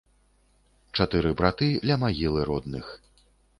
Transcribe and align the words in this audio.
Чатыры 0.99 1.33
браты 1.43 1.69
ля 1.91 1.99
магілы 2.07 2.49
родных. 2.53 2.85